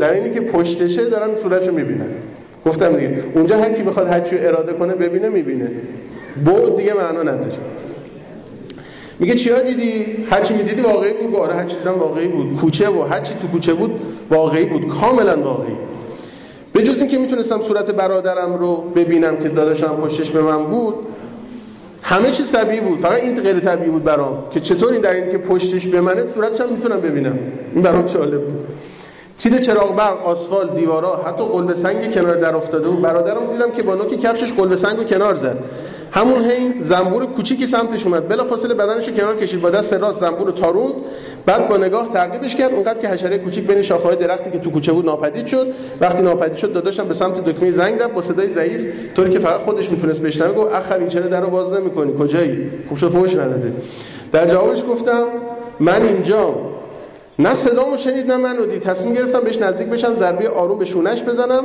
در 0.00 0.12
اینی 0.12 0.30
که 0.30 0.40
پشتشه 0.40 1.04
دارن 1.04 1.36
صورتش 1.36 1.68
رو 1.68 1.74
می‌بینن 1.74 2.06
گفتم 2.66 2.96
دیگه 2.96 3.24
اونجا 3.34 3.58
هر 3.58 3.72
کی 3.72 3.82
بخواد 3.82 4.06
هر 4.08 4.22
اراده 4.32 4.72
کنه 4.72 4.94
ببینه 4.94 5.28
می‌بینه. 5.28 5.70
بود 6.44 6.76
دیگه 6.76 6.94
معنا 6.94 7.22
نداره. 7.22 7.52
میگه 9.18 9.34
چیا 9.34 9.60
دیدی؟ 9.62 10.04
هر 10.30 10.42
چی 10.42 10.54
می‌دیدی 10.54 10.82
واقعی 10.82 11.12
بود. 11.12 11.36
آره 11.36 11.54
هر 11.54 11.64
چی 11.64 11.76
دیدم 11.76 11.98
واقعی 11.98 12.28
بود. 12.28 12.56
کوچه 12.56 12.88
و 12.88 13.02
هر 13.02 13.20
چی 13.20 13.34
تو 13.34 13.48
کوچه 13.48 13.74
بود 13.74 13.90
واقعی 14.30 14.64
بود. 14.64 14.88
کاملا 14.88 15.36
واقعی. 15.36 15.74
به 16.80 16.86
جز 16.86 17.00
اینکه 17.00 17.18
می‌تونستم 17.18 17.60
صورت 17.60 17.90
برادرم 17.90 18.54
رو 18.54 18.76
ببینم 18.76 19.36
که 19.36 19.48
داداشم 19.48 19.86
پشتش 19.86 20.30
به 20.30 20.42
من 20.42 20.64
بود 20.64 20.94
همه 22.02 22.30
چیز 22.30 22.52
طبیعی 22.52 22.80
بود. 22.80 22.98
فقط 22.98 23.22
این 23.22 23.34
غیر 23.40 23.58
طبیعی 23.58 23.90
بود 23.90 24.04
برام 24.04 24.38
که 24.50 24.60
چطور 24.60 24.92
این 24.92 25.00
در 25.00 25.12
اینکه 25.12 25.30
که 25.30 25.38
پشتش 25.38 25.86
به 25.86 26.00
منه 26.00 26.26
صورتش 26.26 26.60
هم 26.60 26.68
می‌تونم 26.68 27.00
ببینم. 27.00 27.38
این 27.74 27.82
برام 27.82 28.02
جالب 28.02 28.44
بود. 28.44 28.66
تیر 29.38 29.58
چراغ 29.58 29.96
برق 29.96 30.26
آسفال 30.26 30.70
دیوارا 30.76 31.16
حتی 31.16 31.44
قلب 31.44 31.72
سنگ 31.72 32.14
کنار 32.14 32.36
در 32.36 32.56
افتاده 32.56 32.88
بود. 32.88 33.00
برادرم 33.02 33.50
دیدم 33.50 33.70
که 33.70 33.82
با 33.82 33.94
نوک 33.94 34.20
کفشش 34.20 34.52
قلب 34.52 34.74
سنگ 34.74 34.96
رو 34.96 35.04
کنار 35.04 35.34
زد. 35.34 35.58
همون 36.12 36.44
هی 36.44 36.74
زنبور 36.80 37.26
کوچیکی 37.26 37.66
سمتش 37.66 38.06
اومد. 38.06 38.28
بلافاصله 38.28 38.74
بدنش 38.74 39.08
رو 39.08 39.14
کنار 39.14 39.36
کشید. 39.36 39.60
با 39.60 39.70
دست 39.70 39.94
راست 39.94 40.20
زنبور 40.20 40.46
رو 40.46 40.52
تاروند. 40.52 40.94
بعد 41.46 41.68
با 41.68 41.76
نگاه 41.76 42.08
تعقیبش 42.08 42.56
کرد 42.56 42.74
اونقدر 42.74 43.00
که 43.00 43.08
حشره 43.08 43.38
کوچیک 43.38 43.66
بین 43.66 43.82
شاخه‌های 43.82 44.16
درختی 44.16 44.50
که 44.50 44.58
تو 44.58 44.70
کوچه 44.70 44.92
بود 44.92 45.06
ناپدید 45.06 45.46
شد. 45.46 45.66
وقتی 46.00 46.22
ناپدید 46.22 46.56
شد 46.56 46.72
داداشم 46.72 47.08
به 47.08 47.14
سمت 47.14 47.44
دکمه 47.44 47.70
زنگ 47.70 48.02
رفت 48.02 48.12
با 48.12 48.20
صدای 48.20 48.48
ضعیف 48.48 48.86
طوری 49.16 49.30
که 49.30 49.38
فقط 49.38 49.60
خودش 49.60 49.90
می‌تونست 49.90 50.22
بشنوه 50.22 50.52
گفت 50.52 50.74
اخوی 50.74 51.08
چرا 51.08 51.26
درو 51.26 51.50
باز 51.50 51.72
نمی‌کنی؟ 51.72 52.14
کجایی؟ 52.18 52.70
خوب 52.88 52.98
شد 52.98 53.08
فوش 53.08 53.34
نداده. 53.34 53.72
در 54.32 54.46
جوابش 54.46 54.84
گفتم 54.84 55.26
من 55.80 56.02
اینجا. 56.02 56.54
نه 57.38 57.54
صدامو 57.54 57.96
شنید 57.96 58.32
نه 58.32 58.36
منو 58.36 58.66
دید. 58.66 58.82
تصمیم 58.82 59.14
گرفتم 59.14 59.40
بهش 59.40 59.56
نزدیک 59.56 59.88
بشم 59.88 60.16
ضربه 60.16 60.48
آروم 60.48 60.78
به 60.78 60.84
شونش 60.84 61.22
بزنم. 61.22 61.64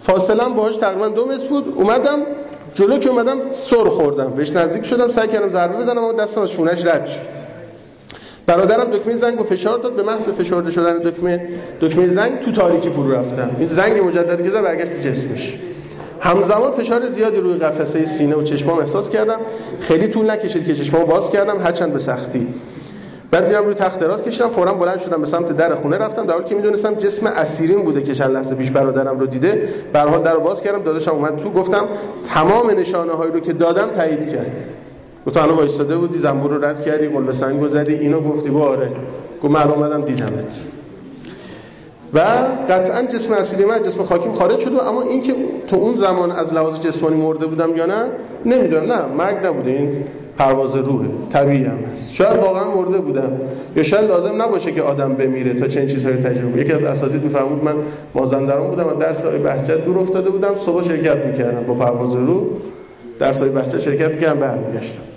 فاصله 0.00 0.48
باهاش 0.56 0.76
تقریبا 0.76 1.08
دو 1.08 1.24
متر 1.24 1.46
بود. 1.48 1.74
اومدم 1.76 2.18
جلو 2.74 2.98
که 2.98 3.08
اومدم 3.08 3.38
سر 3.50 3.84
خوردم. 3.84 4.30
بهش 4.30 4.50
نزدیک 4.50 4.84
شدم 4.84 5.08
سعی 5.08 5.28
کردم 5.28 5.48
ضربه 5.48 5.76
بزنم 5.76 6.04
و 6.04 6.12
دستم 6.12 6.40
از 6.40 6.50
شونش 6.50 6.84
رد 6.84 7.06
شد. 7.06 7.41
برادرم 8.46 8.84
دکمه 8.84 9.14
زنگ 9.14 9.40
و 9.40 9.44
فشار 9.44 9.78
داد 9.78 9.96
به 9.96 10.02
محض 10.02 10.28
فشرده 10.28 10.70
شدن 10.70 10.98
دکمه. 10.98 11.48
دکمه 11.80 12.08
زنگ 12.08 12.40
تو 12.40 12.52
تاریکی 12.52 12.90
فرو 12.90 13.12
رفتم. 13.12 13.50
این 13.58 13.68
زنگ 13.68 14.04
مجدد 14.04 14.42
که 14.42 14.50
زد 14.50 14.62
برگشت 14.62 15.02
جسمش. 15.06 15.58
همزمان 16.20 16.70
فشار 16.70 17.06
زیادی 17.06 17.40
روی 17.40 17.58
قفسه 17.58 18.04
سینه 18.04 18.36
و 18.36 18.42
چشمام 18.42 18.78
احساس 18.78 19.10
کردم. 19.10 19.38
خیلی 19.80 20.08
طول 20.08 20.30
نکشید 20.30 20.66
که 20.66 20.74
چشمامو 20.74 21.06
باز 21.06 21.30
کردم 21.30 21.60
هرچند 21.60 21.92
به 21.92 21.98
سختی. 21.98 22.48
بعد 23.30 23.44
دیدم 23.46 23.64
روی 23.64 23.74
تخت 23.74 24.00
دراز 24.00 24.22
کشیدم 24.22 24.48
فورا 24.48 24.74
بلند 24.74 24.98
شدم 24.98 25.20
به 25.20 25.26
سمت 25.26 25.56
در 25.56 25.74
خونه 25.74 25.98
رفتم. 25.98 26.26
در 26.26 26.34
حالی 26.34 26.44
که 26.44 26.54
می‌دونستم 26.54 26.94
جسم 26.94 27.26
اسیرین 27.26 27.82
بوده 27.82 28.02
که 28.02 28.14
چند 28.14 28.30
لحظه 28.30 28.54
پیش 28.54 28.70
برادرم 28.70 29.18
رو 29.18 29.26
دیده 29.26 29.68
به 29.92 30.00
حال 30.00 30.22
در 30.22 30.32
رو 30.34 30.40
باز 30.40 30.62
کردم. 30.62 30.82
داداشم 30.82 31.10
اومد 31.10 31.36
تو 31.36 31.50
گفتم 31.50 31.88
تمام 32.34 32.70
نشانه 32.70 33.12
هایی 33.12 33.32
رو 33.32 33.40
که 33.40 33.52
دادم 33.52 33.86
تایید 33.86 34.32
کرد. 34.32 34.52
گفت 35.26 35.36
الان 35.36 35.56
وایساده 35.56 35.96
بودی 35.96 36.18
زنبور 36.18 36.50
رو 36.50 36.64
رد 36.64 36.82
کردی 36.82 37.08
قلب 37.08 37.32
سنگ 37.32 37.66
زدی 37.68 37.94
اینو 37.94 38.20
گفتی 38.20 38.50
گفت 38.50 38.62
آره. 38.62 38.90
گفت 39.42 39.52
من 39.52 39.70
اومدم 39.70 40.00
دیدمت. 40.00 40.66
و 42.14 42.20
قطعا 42.68 43.02
جسم 43.02 43.32
اصلی 43.32 43.64
من 43.64 43.82
جسم 43.82 44.02
خاکیم 44.02 44.32
خارج 44.32 44.58
شد 44.58 44.68
اما 44.68 45.02
اینکه 45.02 45.34
تو 45.66 45.76
اون 45.76 45.96
زمان 45.96 46.32
از 46.32 46.54
لحاظ 46.54 46.80
جسمانی 46.80 47.16
مرده 47.16 47.46
بودم 47.46 47.76
یا 47.76 47.86
نه 47.86 48.10
نمی‌دونم. 48.46 48.92
نه 48.92 49.06
مرگ 49.18 49.46
نبوده 49.46 49.70
این 49.70 50.04
پرواز 50.38 50.76
روحه 50.76 51.08
طبیعی 51.32 51.64
هم 51.64 51.78
هست. 51.92 52.12
شاید 52.12 52.38
واقعا 52.38 52.74
مرده 52.74 52.98
بودم. 52.98 53.32
یا 53.76 53.82
شاید 53.82 54.04
لازم 54.04 54.42
نباشه 54.42 54.72
که 54.72 54.82
آدم 54.82 55.14
بمیره 55.14 55.54
تا 55.54 55.68
چنین 55.68 55.86
چیزهایی 55.86 56.16
تجربه 56.16 56.60
یکی 56.60 56.72
از 56.72 56.84
اساتید 56.84 57.22
میفرمود 57.22 57.64
من 57.64 57.74
مازندران 58.14 58.70
بودم 58.70 58.86
و 58.86 58.94
درس 58.94 59.24
های 59.24 59.38
بهجت 59.38 59.84
دور 59.84 59.98
افتاده 59.98 60.30
بودم 60.30 60.56
صبح 60.56 60.82
شرکت 60.82 61.16
می‌کردم 61.16 61.62
با 61.62 61.74
پرواز 61.74 62.14
روح. 62.14 62.42
درس 63.18 63.40
های 63.40 63.50
بهجت 63.50 63.80
شرکت 63.80 64.14
می‌کردم 64.14 64.40
برمیگشتم. 64.40 65.11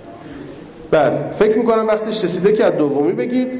بله 0.91 1.31
فکر 1.31 1.57
می‌کنم 1.57 1.87
وقتش 1.87 2.23
رسیده 2.23 2.53
که 2.53 2.65
از 2.65 2.73
دومی 2.73 3.11
بگید 3.11 3.59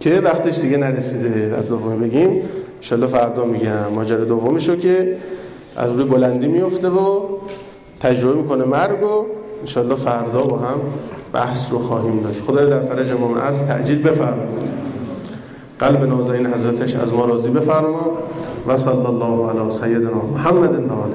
که 0.00 0.20
وقتش 0.20 0.58
دیگه 0.58 0.76
نرسیده 0.76 1.54
از 1.58 1.68
دومی 1.68 2.08
بگیم. 2.08 2.42
انشالله 2.76 3.06
فردا 3.06 3.44
میگم. 3.44 3.92
ماجرا 3.94 4.24
دومیشو 4.24 4.76
که 4.76 5.16
از 5.76 5.92
روی 5.92 6.04
بلندی 6.04 6.48
میفته 6.48 6.88
و 6.88 7.20
تجربه 8.00 8.42
می‌کنه 8.42 8.64
مرگ 8.64 9.02
و 9.02 9.26
انشالله 9.60 9.94
فردا 9.94 10.42
با 10.42 10.56
هم 10.56 10.80
بحث 11.32 11.72
رو 11.72 11.78
خواهیم 11.78 12.20
داشت. 12.20 12.40
خدا 12.40 12.66
در 12.66 12.80
فرج 12.80 13.12
امام 13.12 13.34
از 13.34 13.66
تعجیل 13.66 14.02
بفرمود. 14.02 14.70
قلب 15.78 16.04
نازنین 16.04 16.46
حضرتش 16.46 16.94
از 16.94 17.12
ما 17.12 17.24
راضی 17.24 17.50
بفرما. 17.50 18.18
و 18.68 18.76
صلی 18.76 18.92
الله 18.92 19.50
علی 19.50 19.70
سیدنا 19.70 20.22
محمد 20.34 20.74
و 20.74 20.92
آله 20.92 21.14